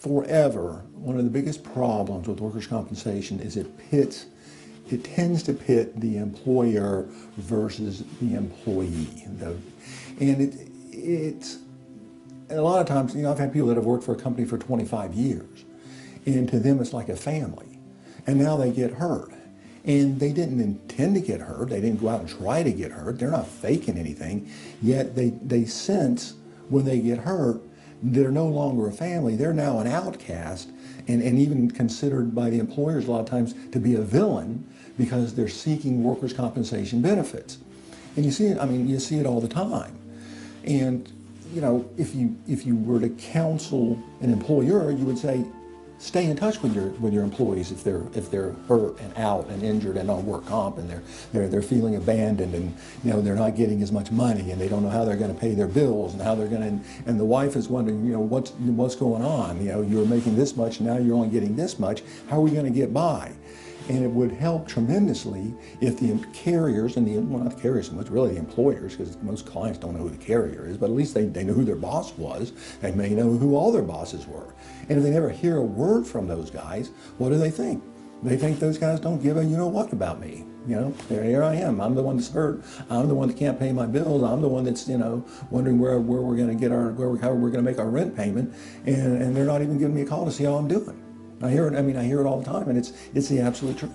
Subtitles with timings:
[0.00, 4.26] forever, one of the biggest problems with workers' compensation is it pits,
[4.90, 9.26] it tends to pit the employer versus the employee.
[10.18, 11.58] And it, it's,
[12.48, 14.46] a lot of times, you know, I've had people that have worked for a company
[14.46, 15.64] for 25 years,
[16.26, 17.78] and to them it's like a family.
[18.26, 19.32] And now they get hurt.
[19.84, 21.70] And they didn't intend to get hurt.
[21.70, 23.18] They didn't go out and try to get hurt.
[23.18, 24.50] They're not faking anything.
[24.82, 26.34] Yet they, they sense
[26.68, 27.62] when they get hurt,
[28.02, 29.36] they're no longer a family.
[29.36, 30.68] They're now an outcast
[31.08, 34.66] and, and even considered by the employers a lot of times to be a villain
[34.98, 37.58] because they're seeking workers' compensation benefits.
[38.16, 39.96] And you see it, I mean, you see it all the time.
[40.64, 41.10] And,
[41.54, 45.44] you know, if you, if you were to counsel an employer, you would say,
[46.00, 49.46] stay in touch with your with your employees if they're if they're hurt and out
[49.48, 53.20] and injured and on work comp and they're they're they're feeling abandoned and you know
[53.20, 55.54] they're not getting as much money and they don't know how they're going to pay
[55.54, 58.50] their bills and how they're going to and the wife is wondering you know what's
[58.52, 59.62] what's going on?
[59.62, 62.02] You know you're making this much now you're only getting this much.
[62.28, 63.32] How are we going to get by
[63.90, 67.94] and it would help tremendously if the carriers and the, well not the carriers so
[67.94, 70.92] much, really the employers, because most clients don't know who the carrier is, but at
[70.92, 72.52] least they, they know who their boss was.
[72.80, 74.54] They may know who all their bosses were.
[74.88, 77.82] And if they never hear a word from those guys, what do they think?
[78.22, 80.44] They think those guys don't give a you know what about me.
[80.68, 81.80] You know, here I am.
[81.80, 82.62] I'm the one that's hurt.
[82.90, 84.22] I'm the one that can't pay my bills.
[84.22, 87.16] I'm the one that's you know wondering where where we're going to get our where
[87.16, 88.54] how we're going to make our rent payment,
[88.84, 91.09] and and they're not even giving me a call to see how I'm doing.
[91.42, 91.74] I hear it.
[91.74, 93.92] I mean, I hear it all the time, and it's it's the absolute truth.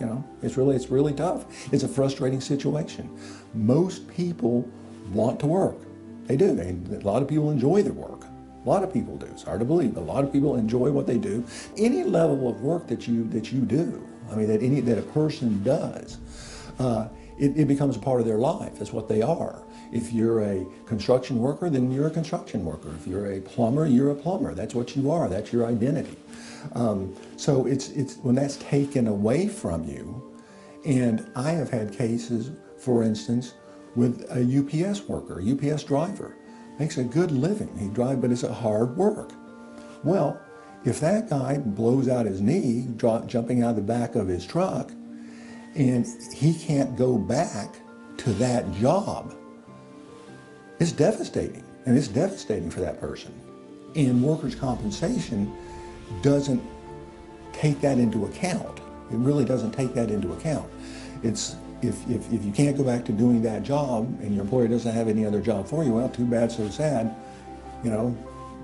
[0.00, 1.44] You know, it's really it's really tough.
[1.72, 3.16] It's a frustrating situation.
[3.54, 4.68] Most people
[5.12, 5.76] want to work.
[6.26, 6.54] They do.
[6.54, 8.24] They, a lot of people enjoy their work.
[8.64, 9.26] A lot of people do.
[9.26, 9.96] It's hard to believe.
[9.96, 11.44] A lot of people enjoy what they do.
[11.76, 15.02] Any level of work that you that you do, I mean, that any that a
[15.02, 16.18] person does,
[16.78, 17.08] uh,
[17.42, 18.80] it, it becomes a part of their life.
[18.80, 19.64] It's what they are.
[19.90, 22.94] If you're a construction worker, then you're a construction worker.
[22.94, 24.54] If you're a plumber, you're a plumber.
[24.54, 25.28] That's what you are.
[25.28, 26.16] That's your identity.
[26.76, 30.32] Um, so it's, it's when that's taken away from you,
[30.86, 33.54] and I have had cases, for instance,
[33.96, 36.36] with a UPS worker, UPS driver,
[36.78, 37.76] makes a good living.
[37.76, 39.32] He drives, but it's a hard work.
[40.04, 40.40] Well,
[40.84, 44.92] if that guy blows out his knee jumping out of the back of his truck,
[45.74, 47.76] and he can't go back
[48.18, 49.34] to that job,
[50.78, 51.64] it's devastating.
[51.84, 53.32] And it's devastating for that person.
[53.96, 55.52] And workers' compensation
[56.22, 56.62] doesn't
[57.52, 58.78] take that into account.
[59.10, 60.70] It really doesn't take that into account.
[61.22, 64.68] It's if, if, if you can't go back to doing that job and your employer
[64.68, 67.14] doesn't have any other job for you, well, too bad, so sad.
[67.82, 68.16] You know,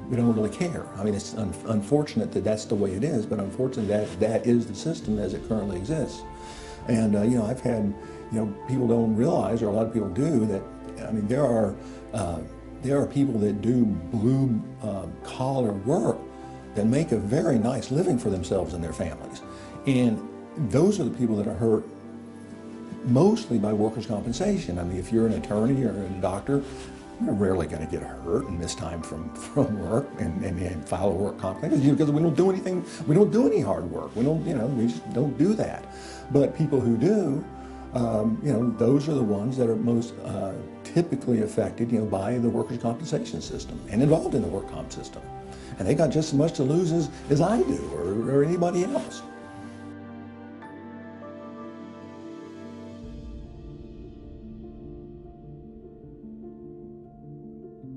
[0.08, 0.86] we don't really care.
[0.96, 4.46] I mean, it's un unfortunate that that's the way it is, but unfortunately that, that
[4.46, 6.22] is the system as it currently exists.
[6.86, 7.92] And, uh, you know, I've had,
[8.32, 10.62] you know, people don't realize, or a lot of people do, that,
[11.06, 11.74] I mean, there are,
[12.14, 12.40] uh,
[12.82, 16.18] there are people that do blue uh, collar work
[16.74, 19.42] that make a very nice living for themselves and their families.
[19.86, 20.20] And
[20.70, 21.84] those are the people that are hurt
[23.04, 24.78] mostly by workers' compensation.
[24.78, 26.62] I mean, if you're an attorney or a doctor,
[27.24, 30.88] you're rarely going to get hurt and miss time from, from work and, and, and
[30.88, 34.14] file a work complaint because we don't do anything, we don't do any hard work.
[34.14, 35.84] We don't, you know, we just don't do that.
[36.30, 37.44] But people who do,
[37.94, 40.52] um, you know, those are the ones that are most uh,
[40.84, 44.92] typically affected, you know, by the workers' compensation system and involved in the work comp
[44.92, 45.22] system.
[45.78, 48.84] And they got just as much to lose as, as I do or, or anybody
[48.84, 49.22] else.